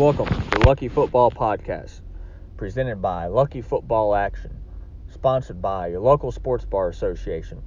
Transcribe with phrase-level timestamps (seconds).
[0.00, 2.00] Welcome to Lucky Football Podcast,
[2.56, 4.62] presented by Lucky Football Action,
[5.10, 7.62] sponsored by your local sports bar association.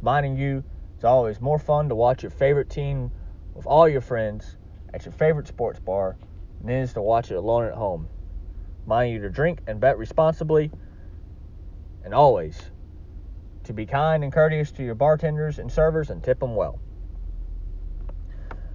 [0.00, 0.62] Reminding you,
[0.94, 3.10] it's always more fun to watch your favorite team
[3.52, 4.58] with all your friends
[4.94, 6.16] at your favorite sports bar
[6.60, 8.08] than it is to watch it alone at home.
[8.86, 10.70] Mind you to drink and bet responsibly,
[12.04, 12.70] and always
[13.64, 16.78] to be kind and courteous to your bartenders and servers and tip them well.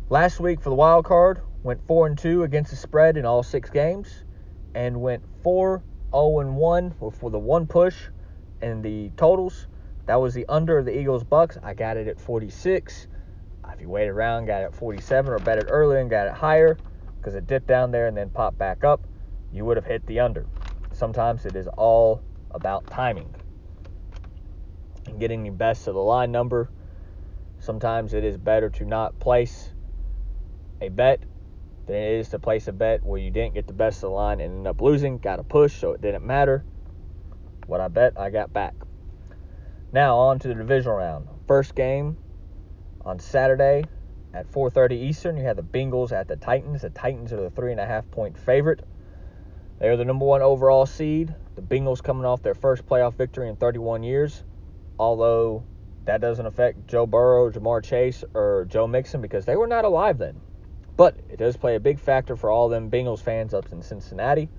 [0.10, 3.44] Last week for the wild card, went 4 and 2 against the spread in all
[3.44, 4.24] six games,
[4.74, 8.08] and went 4 0 and 1 for the one push
[8.62, 9.68] and the totals.
[10.06, 11.58] That was the under of the Eagles Bucks.
[11.62, 13.08] I got it at 46.
[13.66, 16.28] Uh, if you wait around, got it at 47 or bet it earlier and got
[16.28, 16.78] it higher
[17.18, 19.06] because it dipped down there and then popped back up,
[19.52, 20.46] you would have hit the under.
[20.94, 23.36] Sometimes it is all about timing
[25.06, 26.72] and getting the best of the line number.
[27.60, 29.74] Sometimes it is better to not place
[30.82, 31.24] a bet
[31.86, 34.16] than it is to place a bet where you didn't get the best of the
[34.16, 35.18] line and end up losing.
[35.18, 36.66] Got a push, so it didn't matter.
[37.66, 38.76] What I bet, I got back.
[39.92, 41.28] Now on to the divisional round.
[41.48, 42.18] First game
[43.02, 43.86] on Saturday
[44.34, 45.38] at 4:30 Eastern.
[45.38, 46.82] You have the Bengals at the Titans.
[46.82, 48.84] The Titans are the three and a half point favorite.
[49.80, 51.34] They are the number one overall seed.
[51.56, 54.44] The Bengals coming off their first playoff victory in 31 years.
[55.00, 55.64] Although
[56.06, 60.18] that doesn't affect Joe Burrow, Ja'Marr Chase, or Joe Mixon because they were not alive
[60.18, 60.42] then.
[60.98, 64.50] But it does play a big factor for all them Bengals fans up in Cincinnati.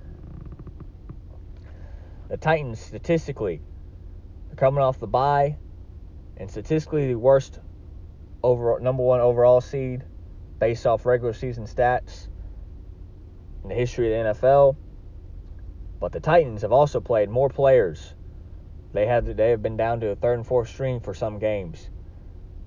[2.29, 3.61] The Titans, statistically,
[4.53, 5.57] are coming off the bye,
[6.37, 7.59] and statistically the worst
[8.43, 10.05] over number one overall seed
[10.61, 12.29] based off regular season stats
[13.65, 14.77] in the history of the NFL.
[15.99, 18.15] But the Titans have also played more players.
[18.93, 21.91] They have they have been down to a third and fourth string for some games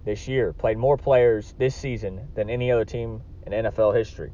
[0.03, 0.51] this year.
[0.51, 4.31] Played more players this season than any other team in NFL history.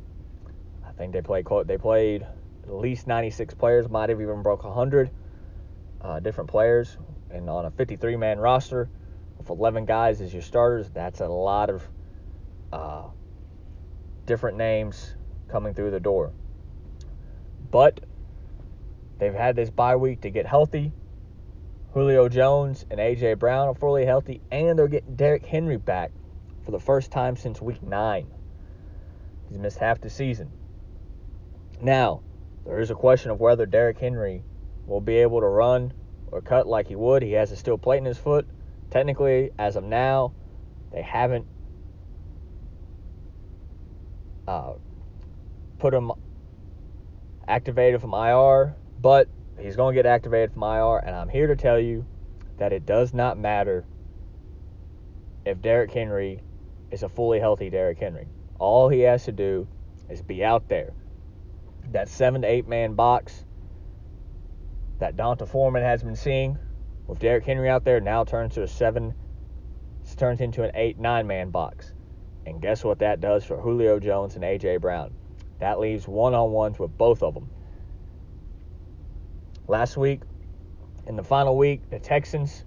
[0.86, 2.26] I think they played they played
[2.68, 5.10] at least 96 players, might have even broke 100
[6.02, 6.98] uh, different players,
[7.30, 8.90] and on a 53-man roster
[9.38, 11.88] with 11 guys as your starters, that's a lot of
[12.74, 13.04] uh,
[14.26, 15.16] different names
[15.48, 16.34] coming through the door.
[17.72, 18.02] But
[19.20, 20.92] they've had this bye week to get healthy.
[21.94, 26.12] Julio Jones and AJ Brown are fully healthy, and they're getting Derrick Henry back
[26.64, 28.28] for the first time since week nine.
[29.50, 30.52] He's missed half the season.
[31.82, 32.22] Now,
[32.66, 34.44] there is a question of whether Derrick Henry
[34.86, 35.94] will be able to run
[36.32, 37.24] or cut like he would.
[37.24, 38.48] He has a steel plate in his foot.
[38.90, 40.34] Technically, as of now,
[40.92, 41.46] they haven't
[44.48, 44.74] uh,
[45.80, 46.12] put him
[47.48, 49.28] activated from IR, but
[49.60, 52.06] he's going to get activated from IR, and I'm here to tell you
[52.58, 53.86] that it does not matter
[55.46, 56.42] if Derrick Henry
[56.92, 58.28] is a fully healthy Derrick Henry.
[58.60, 59.68] All he has to do
[60.10, 60.94] is be out there.
[61.92, 63.46] That seven to eight man box
[65.00, 66.58] that D'Onta Foreman has been seeing
[67.06, 69.14] with Derrick Henry out there now turns to a seven,
[70.18, 71.94] turns into an eight nine man box.
[72.46, 75.14] And guess what that does for Julio Jones and AJ Brown?
[75.60, 77.50] That leaves one on ones with both of them.
[79.68, 80.22] Last week,
[81.08, 82.64] in the final week, the Texans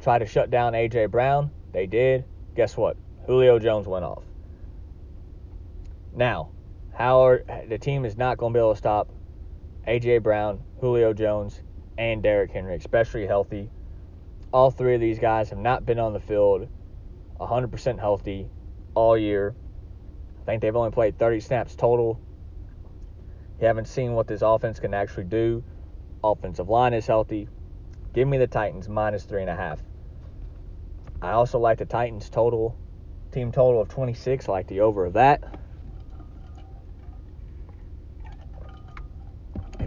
[0.00, 1.50] tried to shut down AJ Brown.
[1.72, 2.24] They did.
[2.54, 2.96] Guess what?
[3.26, 4.22] Julio Jones went off.
[6.16, 6.50] Now,
[6.92, 9.10] how are, the team is not going to be able to stop
[9.86, 10.18] A.J.
[10.18, 11.60] Brown, Julio Jones,
[11.98, 13.68] and Derrick Henry, especially healthy.
[14.52, 16.68] All three of these guys have not been on the field
[17.40, 18.48] 100% healthy
[18.94, 19.56] all year.
[20.40, 22.20] I think they've only played 30 snaps total.
[23.60, 25.64] You haven't seen what this offense can actually do.
[26.22, 27.48] Offensive line is healthy.
[28.12, 29.82] Give me the Titans minus three and a half.
[31.20, 32.78] I also like the Titans total,
[33.32, 34.48] team total of 26.
[34.48, 35.63] I like the over of that.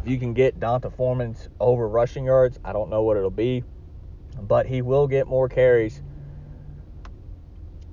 [0.07, 3.63] You can get D'Onta Foreman's over rushing yards, I don't know what it'll be,
[4.41, 6.01] but he will get more carries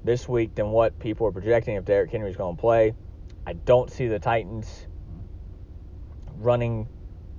[0.05, 2.95] this week than what people are projecting if Derrick Henry's going to play.
[3.47, 4.87] I don't see the Titans
[6.37, 6.89] running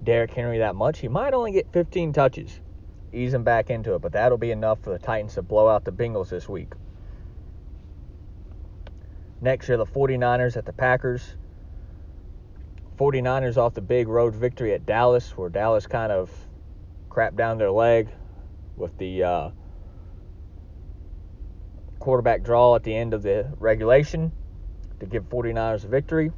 [0.04, 1.00] Derrick Henry that much.
[1.00, 2.60] He might only get 15 touches,
[3.14, 5.86] ease him back into it, but that'll be enough for the Titans to blow out
[5.86, 6.74] the Bengals this week.
[9.42, 11.38] Next year, the 49ers at the Packers.
[12.98, 16.32] 49ers off the big road victory at Dallas, where Dallas kind of
[17.10, 18.10] crapped down their leg
[18.78, 19.50] with the uh,
[22.00, 24.32] quarterback draw at the end of the regulation
[25.00, 26.32] to give 49ers a victory.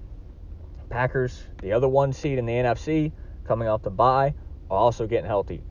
[0.89, 3.12] Packers, the other one seed in the NFC,
[3.44, 4.33] coming off the bye,
[4.69, 5.62] are also getting healthy.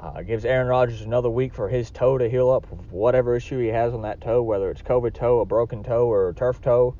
[0.00, 3.68] Uh, gives Aaron Rodgers another week for his toe to heal up whatever issue he
[3.68, 6.94] has on that toe, whether it's COVID toe, a broken toe, or a turf toe.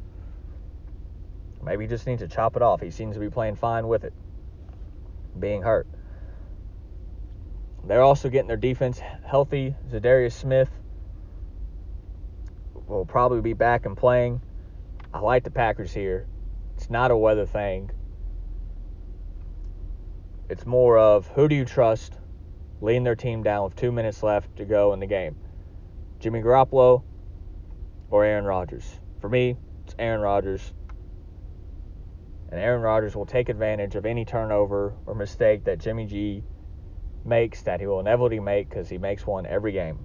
[1.64, 2.80] Maybe he just needs to chop it off.
[2.80, 4.12] He seems to be playing fine with it,
[5.38, 5.86] being hurt.
[7.86, 9.74] They're also getting their defense healthy.
[9.90, 10.70] Za'Darius Smith
[12.86, 14.40] will probably be back and playing.
[15.12, 16.26] I like the Packers here.
[16.76, 17.90] It's not a weather thing.
[20.48, 22.14] It's more of who do you trust
[22.80, 25.36] leading their team down with two minutes left to go in the game?
[26.20, 27.02] Jimmy Garoppolo
[28.10, 29.00] or Aaron Rodgers?
[29.20, 30.72] For me, it's Aaron Rodgers.
[32.50, 36.44] And Aaron Rodgers will take advantage of any turnover or mistake that Jimmy G
[37.24, 39.98] makes that he will inevitably make because he makes one every game.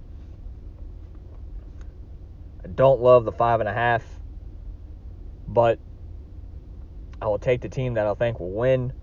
[2.63, 4.19] I don't love the five and a half,
[5.47, 5.79] but
[7.21, 8.93] I will take the team that I think will win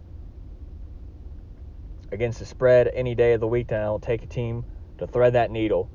[2.11, 3.69] against the spread any day of the week.
[3.69, 4.65] Then I will take a team
[4.99, 5.91] to thread that needle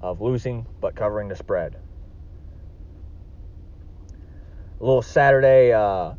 [0.00, 1.76] of losing but covering the spread.
[4.84, 6.12] Little Saturday, uh,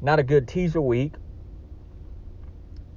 [0.00, 1.14] not a good teaser week.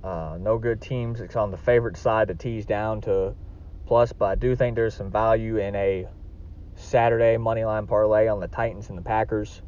[0.04, 1.19] Uh, no good teams.
[1.19, 3.34] It's on the favorite side to tease down to
[3.88, 6.06] plus, but I do think there's some value in a
[6.75, 9.63] Saturday money line parlay on the Titans and the Packers.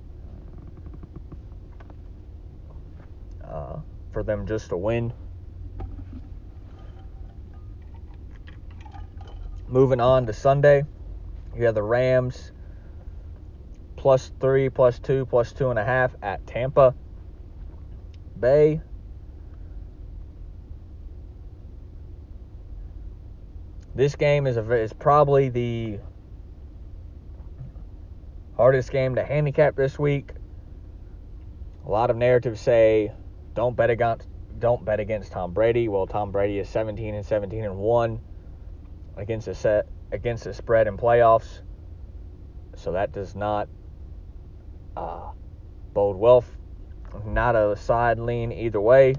[3.43, 3.77] Uh,
[4.13, 5.11] for them just to win.
[9.67, 10.83] Moving on to Sunday,
[11.57, 12.51] you have the Rams
[14.05, 16.93] plus three, plus two, plus two and a half at Tampa
[18.39, 18.79] Bay.
[23.95, 25.97] This game is a, is probably the
[28.55, 30.33] hardest game to handicap this week.
[31.87, 33.11] A lot of narratives say
[33.55, 34.27] don't bet against
[34.59, 35.87] don't bet against Tom Brady.
[35.87, 38.21] Well, Tom Brady is 17 and 17 and 1
[39.17, 41.61] against the set against a spread in playoffs.
[42.75, 43.67] So that does not
[45.95, 46.45] bode well.
[47.25, 49.15] Not a side lean either way.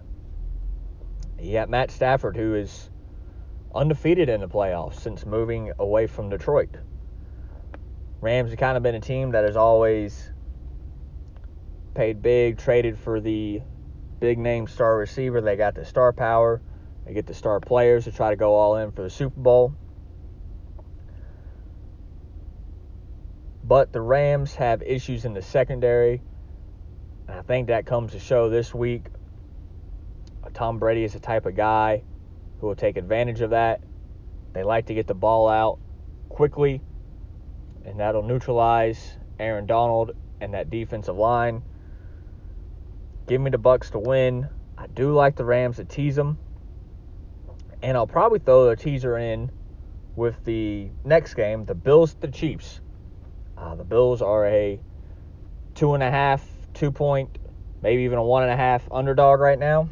[1.40, 2.90] You got Matt Stafford, who is
[3.75, 6.76] undefeated in the playoffs since moving away from Detroit.
[8.20, 10.31] Rams have kind of been a team that has always
[11.94, 13.62] paid big, traded for the
[14.20, 15.40] big name star receiver.
[15.40, 16.62] They got the star power.
[17.06, 19.75] They get the star players to try to go all in for the Super Bowl.
[23.64, 26.23] But the Rams have issues in the secondary.
[27.28, 29.06] And I think that comes to show this week.
[30.56, 32.02] Tom Brady is the type of guy
[32.61, 33.82] who will take advantage of that.
[34.55, 35.78] They like to get the ball out
[36.31, 36.81] quickly,
[37.84, 41.62] and that'll neutralize Aaron Donald and that defensive line.
[43.26, 44.49] Give me the Bucks to win.
[44.78, 46.38] I do like the Rams to tease them,
[47.82, 49.50] and I'll probably throw a teaser in
[50.14, 52.81] with the next game, the Bills the Chiefs.
[53.58, 54.81] Uh, the Bills are a
[55.75, 56.46] two and a half,
[56.76, 57.38] two point,
[57.82, 59.88] maybe even a one and a half underdog right now.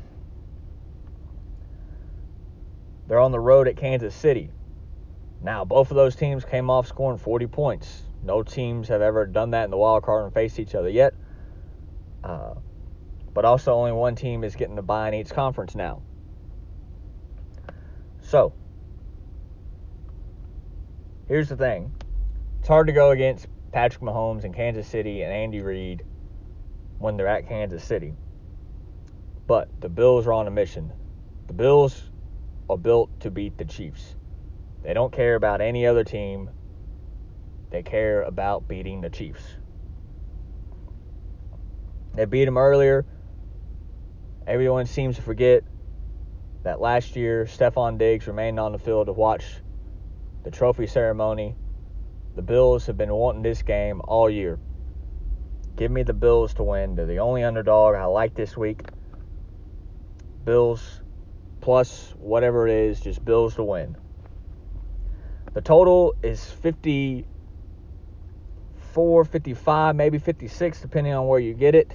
[3.06, 4.50] They're on the road at Kansas City.
[5.42, 8.02] Now, both of those teams came off scoring 40 points.
[8.22, 11.14] No teams have ever done that in the wild card and faced each other yet.
[12.22, 12.54] Uh,
[13.34, 16.02] but also, only one team is getting the bye in each conference now.
[18.22, 18.54] So,
[21.28, 21.92] here's the thing
[22.60, 26.04] it's hard to go against Patrick Mahomes in Kansas City and Andy Reid
[26.98, 28.14] when they're at Kansas City.
[29.46, 30.92] But the Bills are on a mission.
[31.48, 32.10] The Bills
[32.68, 34.16] are built to beat the Chiefs.
[34.82, 36.50] They don't care about any other team.
[37.70, 39.42] They care about beating the Chiefs.
[42.14, 43.04] They beat them earlier.
[44.46, 45.64] Everyone seems to forget
[46.62, 49.44] that last year Stefon Diggs remained on the field to watch
[50.44, 51.56] the trophy ceremony.
[52.36, 54.58] The Bills have been wanting this game all year.
[55.76, 56.94] Give me the Bills to win.
[56.94, 58.82] They're the only underdog I like this week.
[60.44, 61.00] Bills
[61.60, 63.96] plus whatever it is, just Bills to win.
[65.54, 71.92] The total is 54, 55, maybe 56, depending on where you get it.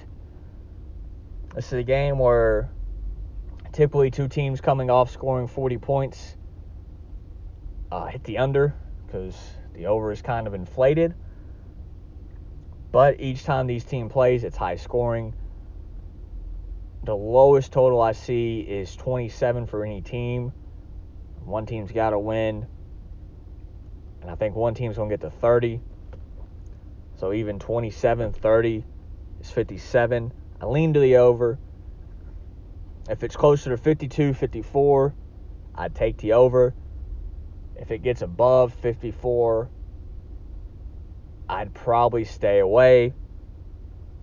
[1.54, 2.70] This is a game where
[3.72, 6.36] typically two teams coming off scoring 40 points
[7.92, 8.74] uh, hit the under
[9.06, 9.36] because
[9.74, 11.14] the over is kind of inflated.
[12.92, 15.34] But each time these team plays, it's high scoring.
[17.04, 20.52] The lowest total I see is 27 for any team.
[21.44, 22.66] One team's got to win.
[24.20, 25.80] And I think one team's going to get to 30.
[27.16, 28.84] So even 27 30
[29.40, 30.32] is 57.
[30.60, 31.58] I lean to the over.
[33.08, 35.14] If it's closer to 52 54,
[35.74, 36.74] I'd take the over.
[37.76, 39.70] If it gets above 54,
[41.50, 43.12] I'd probably stay away.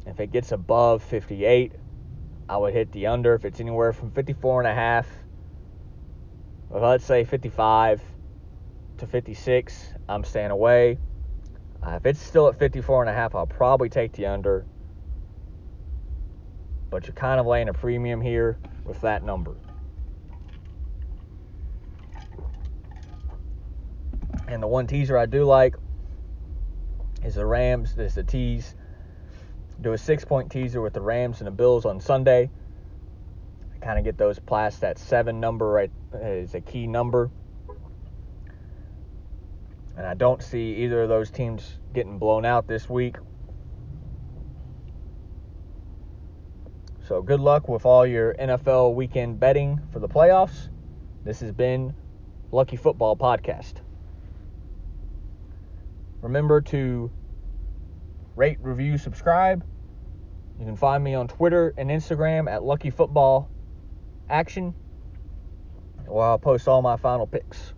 [0.05, 1.74] If it gets above 58,
[2.48, 3.34] I would hit the under.
[3.34, 5.10] If it's anywhere from 54 and a half,
[6.69, 8.01] well, let's say 55
[9.00, 11.00] to 56, I'm staying away.
[11.86, 14.65] Uh, if it's still at 54 and a half, I'll probably take the under.
[16.89, 19.57] But you're kind of laying a premium here with that number.
[24.48, 25.75] And the one teaser I do like
[27.27, 27.93] is the Rams.
[27.93, 28.74] This is the tease.
[29.81, 32.50] Do a six point teaser with the Rams and the Bills on Sunday.
[33.81, 37.29] Kind of get those past that seven number right is a key number.
[39.98, 43.17] And I don't see either of those teams getting blown out this week.
[47.07, 50.69] So good luck with all your NFL weekend betting for the playoffs.
[51.24, 51.93] This has been
[52.51, 53.75] Lucky Football Podcast.
[56.22, 57.12] Remember to
[58.38, 59.65] rate, review, subscribe.
[60.60, 63.50] You can find me on Twitter and Instagram at Lucky Football
[64.29, 64.75] Action,
[66.06, 67.74] where I'll post all my final picks.